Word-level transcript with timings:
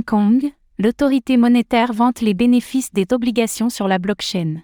Hong 0.00 0.04
Kong, 0.04 0.50
l'autorité 0.78 1.36
monétaire 1.36 1.92
vante 1.92 2.22
les 2.22 2.32
bénéfices 2.32 2.90
des 2.90 3.04
obligations 3.12 3.68
sur 3.68 3.86
la 3.86 3.98
blockchain. 3.98 4.62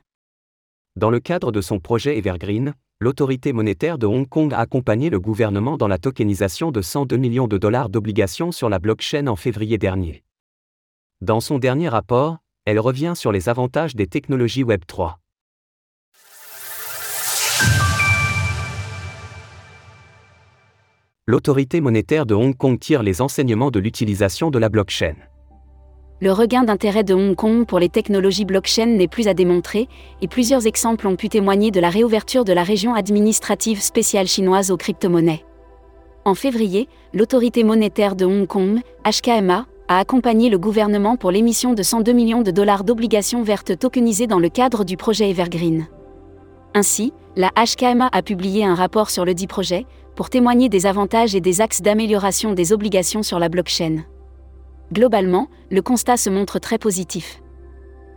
Dans 0.96 1.10
le 1.10 1.20
cadre 1.20 1.52
de 1.52 1.60
son 1.60 1.78
projet 1.78 2.16
Evergreen, 2.16 2.72
l'autorité 3.00 3.52
monétaire 3.52 3.98
de 3.98 4.06
Hong 4.06 4.26
Kong 4.26 4.54
a 4.54 4.60
accompagné 4.60 5.10
le 5.10 5.20
gouvernement 5.20 5.76
dans 5.76 5.88
la 5.88 5.98
tokenisation 5.98 6.70
de 6.70 6.80
102 6.80 7.18
millions 7.18 7.48
de 7.48 7.58
dollars 7.58 7.90
d'obligations 7.90 8.50
sur 8.50 8.70
la 8.70 8.78
blockchain 8.78 9.26
en 9.26 9.36
février 9.36 9.76
dernier. 9.76 10.24
Dans 11.20 11.40
son 11.40 11.58
dernier 11.58 11.90
rapport, 11.90 12.38
elle 12.64 12.80
revient 12.80 13.12
sur 13.14 13.30
les 13.30 13.50
avantages 13.50 13.94
des 13.94 14.06
technologies 14.06 14.64
Web3. 14.64 15.16
L'autorité 21.28 21.80
monétaire 21.80 22.24
de 22.24 22.36
Hong 22.36 22.56
Kong 22.56 22.78
tire 22.78 23.02
les 23.02 23.20
enseignements 23.20 23.72
de 23.72 23.80
l'utilisation 23.80 24.52
de 24.52 24.60
la 24.60 24.68
blockchain. 24.68 25.16
Le 26.20 26.30
regain 26.30 26.62
d'intérêt 26.62 27.02
de 27.02 27.14
Hong 27.14 27.34
Kong 27.34 27.66
pour 27.66 27.80
les 27.80 27.88
technologies 27.88 28.44
blockchain 28.44 28.86
n'est 28.86 29.08
plus 29.08 29.26
à 29.26 29.34
démontrer, 29.34 29.88
et 30.22 30.28
plusieurs 30.28 30.68
exemples 30.68 31.08
ont 31.08 31.16
pu 31.16 31.28
témoigner 31.28 31.72
de 31.72 31.80
la 31.80 31.90
réouverture 31.90 32.44
de 32.44 32.52
la 32.52 32.62
région 32.62 32.94
administrative 32.94 33.80
spéciale 33.80 34.28
chinoise 34.28 34.70
aux 34.70 34.76
crypto-monnaies. 34.76 35.44
En 36.24 36.36
février, 36.36 36.88
l'autorité 37.12 37.64
monétaire 37.64 38.14
de 38.14 38.24
Hong 38.24 38.46
Kong, 38.46 38.78
HKMA, 39.04 39.66
a 39.88 39.98
accompagné 39.98 40.48
le 40.48 40.60
gouvernement 40.60 41.16
pour 41.16 41.32
l'émission 41.32 41.74
de 41.74 41.82
102 41.82 42.12
millions 42.12 42.42
de 42.42 42.52
dollars 42.52 42.84
d'obligations 42.84 43.42
vertes 43.42 43.76
tokenisées 43.76 44.28
dans 44.28 44.38
le 44.38 44.48
cadre 44.48 44.84
du 44.84 44.96
projet 44.96 45.30
Evergreen. 45.30 45.88
Ainsi, 46.76 47.14
la 47.36 47.50
HKMA 47.56 48.10
a 48.12 48.20
publié 48.20 48.62
un 48.62 48.74
rapport 48.74 49.08
sur 49.08 49.24
le 49.24 49.32
dit 49.32 49.46
projet, 49.46 49.86
pour 50.14 50.28
témoigner 50.28 50.68
des 50.68 50.84
avantages 50.84 51.34
et 51.34 51.40
des 51.40 51.62
axes 51.62 51.80
d'amélioration 51.80 52.52
des 52.52 52.70
obligations 52.70 53.22
sur 53.22 53.38
la 53.38 53.48
blockchain. 53.48 54.04
Globalement, 54.92 55.48
le 55.70 55.80
constat 55.80 56.18
se 56.18 56.28
montre 56.28 56.58
très 56.58 56.76
positif. 56.76 57.40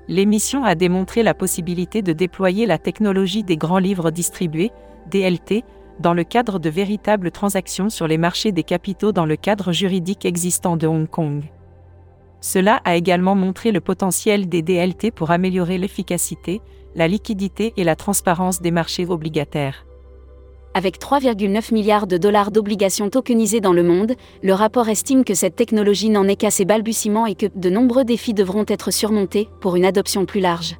L'émission 0.09 0.65
a 0.65 0.75
démontré 0.75 1.23
la 1.23 1.33
possibilité 1.33 2.01
de 2.01 2.11
déployer 2.11 2.65
la 2.65 2.77
technologie 2.77 3.45
des 3.45 3.55
grands 3.55 3.77
livres 3.77 4.11
distribués, 4.11 4.73
DLT, 5.09 5.63
dans 6.01 6.13
le 6.13 6.25
cadre 6.25 6.59
de 6.59 6.69
véritables 6.69 7.31
transactions 7.31 7.89
sur 7.89 8.09
les 8.09 8.17
marchés 8.17 8.51
des 8.51 8.63
capitaux 8.63 9.13
dans 9.13 9.25
le 9.25 9.37
cadre 9.37 9.71
juridique 9.71 10.25
existant 10.25 10.75
de 10.75 10.85
Hong 10.85 11.07
Kong. 11.07 11.43
Cela 12.41 12.81
a 12.85 12.95
également 12.95 13.35
montré 13.35 13.71
le 13.71 13.81
potentiel 13.81 14.47
des 14.47 14.61
DLT 14.61 15.11
pour 15.11 15.31
améliorer 15.31 15.77
l'efficacité, 15.77 16.61
la 16.95 17.07
liquidité 17.07 17.73
et 17.77 17.83
la 17.83 17.95
transparence 17.95 18.61
des 18.61 18.71
marchés 18.71 19.05
obligataires. 19.05 19.85
Avec 20.73 20.99
3,9 20.99 21.73
milliards 21.73 22.07
de 22.07 22.17
dollars 22.17 22.51
d'obligations 22.51 23.09
tokenisées 23.09 23.59
dans 23.59 23.73
le 23.73 23.83
monde, 23.83 24.13
le 24.43 24.53
rapport 24.53 24.87
estime 24.87 25.23
que 25.23 25.33
cette 25.33 25.55
technologie 25.55 26.09
n'en 26.09 26.27
est 26.27 26.35
qu'à 26.35 26.51
ses 26.51 26.63
balbutiements 26.63 27.25
et 27.25 27.35
que 27.35 27.47
de 27.53 27.69
nombreux 27.69 28.05
défis 28.05 28.35
devront 28.35 28.65
être 28.67 28.91
surmontés 28.91 29.49
pour 29.61 29.75
une 29.75 29.85
adoption 29.85 30.25
plus 30.25 30.39
large. 30.39 30.77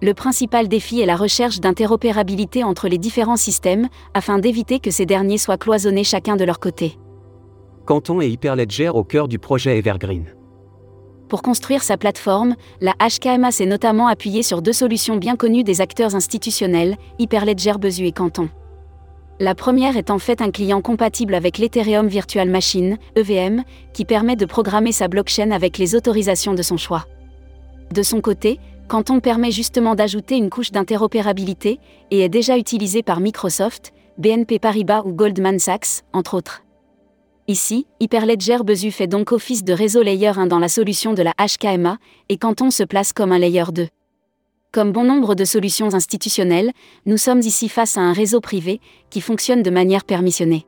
Le 0.00 0.14
principal 0.14 0.68
défi 0.68 1.00
est 1.00 1.06
la 1.06 1.16
recherche 1.16 1.60
d'interopérabilité 1.60 2.64
entre 2.64 2.88
les 2.88 2.96
différents 2.96 3.36
systèmes, 3.36 3.88
afin 4.14 4.38
d'éviter 4.38 4.78
que 4.78 4.90
ces 4.90 5.04
derniers 5.04 5.38
soient 5.38 5.58
cloisonnés 5.58 6.04
chacun 6.04 6.36
de 6.36 6.44
leur 6.44 6.58
côté. 6.58 6.96
Canton 7.84 8.20
et 8.20 8.28
Hyperledger 8.28 8.88
au 8.88 9.04
cœur 9.04 9.28
du 9.28 9.38
projet 9.38 9.76
Evergreen. 9.76 10.39
Pour 11.30 11.42
construire 11.42 11.84
sa 11.84 11.96
plateforme, 11.96 12.56
la 12.80 12.92
HKMA 12.94 13.52
s'est 13.52 13.64
notamment 13.64 14.08
appuyée 14.08 14.42
sur 14.42 14.62
deux 14.62 14.72
solutions 14.72 15.16
bien 15.16 15.36
connues 15.36 15.62
des 15.62 15.80
acteurs 15.80 16.16
institutionnels, 16.16 16.96
Hyperledger 17.20 17.74
Besu 17.78 18.04
et 18.04 18.10
Canton. 18.10 18.48
La 19.38 19.54
première 19.54 19.96
est 19.96 20.10
en 20.10 20.18
fait 20.18 20.42
un 20.42 20.50
client 20.50 20.82
compatible 20.82 21.36
avec 21.36 21.58
l'Ethereum 21.58 22.08
Virtual 22.08 22.50
Machine, 22.50 22.98
EVM, 23.14 23.62
qui 23.92 24.04
permet 24.04 24.34
de 24.34 24.44
programmer 24.44 24.90
sa 24.90 25.06
blockchain 25.06 25.52
avec 25.52 25.78
les 25.78 25.94
autorisations 25.94 26.52
de 26.52 26.62
son 26.62 26.76
choix. 26.76 27.06
De 27.94 28.02
son 28.02 28.20
côté, 28.20 28.58
Canton 28.88 29.20
permet 29.20 29.52
justement 29.52 29.94
d'ajouter 29.94 30.36
une 30.36 30.50
couche 30.50 30.72
d'interopérabilité 30.72 31.78
et 32.10 32.22
est 32.22 32.28
déjà 32.28 32.58
utilisé 32.58 33.04
par 33.04 33.20
Microsoft, 33.20 33.92
BNP 34.18 34.58
Paribas 34.58 35.02
ou 35.04 35.12
Goldman 35.12 35.60
Sachs, 35.60 36.02
entre 36.12 36.34
autres. 36.34 36.64
Ici, 37.50 37.88
Hyperledger 37.98 38.58
Besu 38.64 38.92
fait 38.92 39.08
donc 39.08 39.32
office 39.32 39.64
de 39.64 39.72
réseau 39.72 40.02
layer 40.02 40.38
1 40.38 40.46
dans 40.46 40.60
la 40.60 40.68
solution 40.68 41.14
de 41.14 41.22
la 41.24 41.32
HKMA, 41.32 41.98
et 42.28 42.36
Canton 42.36 42.70
se 42.70 42.84
place 42.84 43.12
comme 43.12 43.32
un 43.32 43.40
layer 43.40 43.64
2. 43.74 43.88
Comme 44.70 44.92
bon 44.92 45.02
nombre 45.02 45.34
de 45.34 45.44
solutions 45.44 45.92
institutionnelles, 45.92 46.70
nous 47.06 47.16
sommes 47.16 47.40
ici 47.40 47.68
face 47.68 47.96
à 47.96 48.02
un 48.02 48.12
réseau 48.12 48.40
privé 48.40 48.80
qui 49.10 49.20
fonctionne 49.20 49.64
de 49.64 49.70
manière 49.70 50.04
permissionnée. 50.04 50.64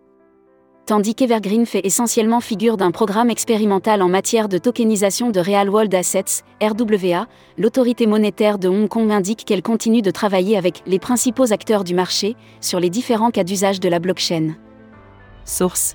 Tandis 0.84 1.14
qu'Evergreen 1.14 1.66
fait 1.66 1.86
essentiellement 1.86 2.40
figure 2.40 2.76
d'un 2.76 2.90
programme 2.90 3.30
expérimental 3.30 4.02
en 4.02 4.08
matière 4.08 4.48
de 4.48 4.58
tokenisation 4.58 5.30
de 5.30 5.38
Real 5.38 5.70
World 5.70 5.94
Assets, 5.94 6.42
RWA, 6.60 7.28
l'autorité 7.58 8.08
monétaire 8.08 8.58
de 8.58 8.66
Hong 8.66 8.88
Kong 8.88 9.12
indique 9.12 9.44
qu'elle 9.44 9.62
continue 9.62 10.02
de 10.02 10.10
travailler 10.10 10.56
avec 10.56 10.82
les 10.86 10.98
principaux 10.98 11.52
acteurs 11.52 11.84
du 11.84 11.94
marché 11.94 12.34
sur 12.60 12.80
les 12.80 12.90
différents 12.90 13.30
cas 13.30 13.44
d'usage 13.44 13.78
de 13.78 13.88
la 13.88 14.00
blockchain. 14.00 14.56
Source 15.44 15.94